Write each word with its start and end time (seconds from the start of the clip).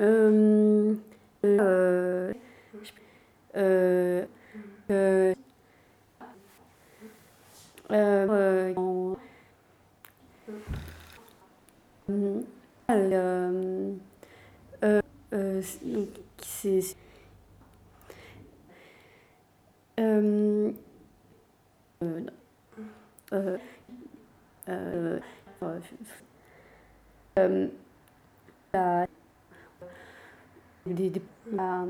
Euh, 0.00 0.96
euh, 1.44 2.32
euh, 3.54 4.26
euh, 4.90 5.34
euh, 7.90 8.74
euh, 12.10 12.42
euh, 12.90 13.94
euh, 14.82 15.00
euh, 15.32 15.62
c'est 16.42 16.96
euh, 20.00 20.72
euh, 22.02 22.26
euh, 23.32 23.58
euh, 24.68 25.20
euh, 27.38 27.68
euh, 28.74 29.06
des- 30.86 31.10
des- 31.10 31.22
la- 31.52 31.84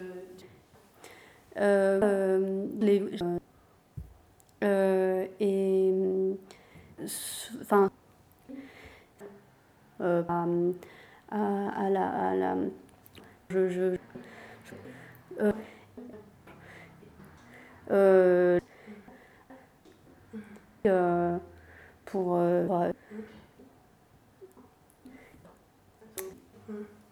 euh, 0.00 0.40
euh, 1.56 2.66
les, 2.80 3.02
euh, 4.64 5.26
et 5.40 5.92
enfin 7.60 7.90
euh, 10.00 10.22
à, 11.30 11.90
la, 11.90 12.08
à 12.30 12.34
la 12.34 12.56
je, 13.50 13.68
je, 13.68 13.96
je- 14.66 14.74
pour 22.06 22.38
Euh 26.72 27.02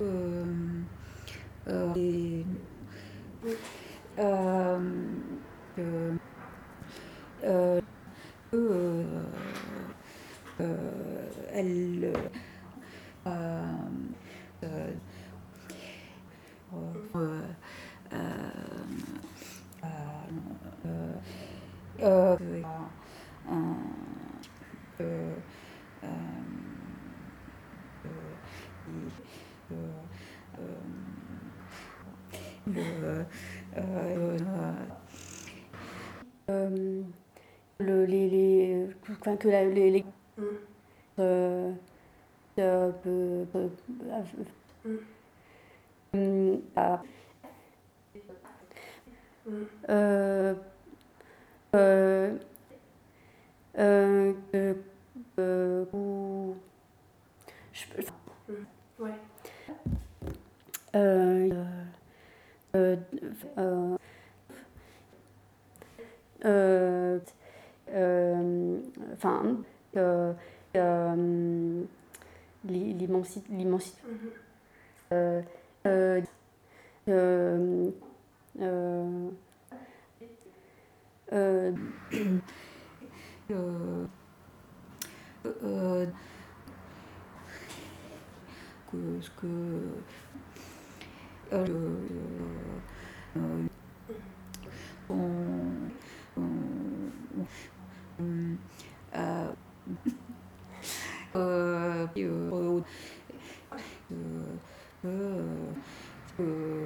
et, 0.00 0.06
elle 11.52 12.12
le, 37.78 38.04
les, 38.04 38.28
les, 38.28 38.88
que 39.36 39.48
la, 39.48 39.64
les, 39.64 39.90
les 39.90 40.04
enfin, 69.12 69.56
l'immensité. 72.64 73.48
que 88.90 89.20
ce 89.20 89.30
que 89.30 89.46
euh, 91.52 91.66
euh, 105.04 105.72
euh, 106.40 106.79